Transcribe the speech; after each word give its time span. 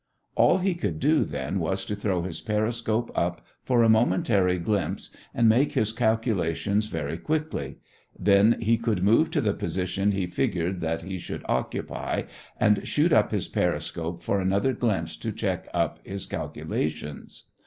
All 0.33 0.57
he 0.57 0.73
could 0.73 0.99
do, 0.99 1.23
then, 1.23 1.59
was 1.59 1.85
to 1.85 1.95
throw 1.95 2.23
his 2.23 2.41
periscope 2.41 3.11
up 3.13 3.45
for 3.61 3.83
a 3.83 3.87
momentary 3.87 4.57
glimpse 4.57 5.15
and 5.31 5.47
make 5.47 5.73
his 5.73 5.91
calculations 5.93 6.87
very 6.87 7.19
quickly; 7.19 7.77
then 8.17 8.57
he 8.59 8.79
could 8.79 9.03
move 9.03 9.29
to 9.29 9.41
the 9.41 9.53
position 9.53 10.11
he 10.11 10.25
figured 10.25 10.81
that 10.81 11.03
he 11.03 11.19
should 11.19 11.45
occupy 11.47 12.23
and 12.59 12.87
shoot 12.87 13.13
up 13.13 13.29
his 13.29 13.47
periscope 13.47 14.23
for 14.23 14.41
another 14.41 14.73
glimpse 14.73 15.15
to 15.17 15.31
check 15.31 15.67
up 15.71 15.99
his 16.03 16.25
calculations. 16.25 17.43